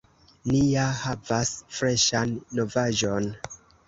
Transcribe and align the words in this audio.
Ni 0.51 0.59
ja 0.69 0.85
havas 1.01 1.51
freŝan 1.79 2.31
novaĵon! 2.61 3.29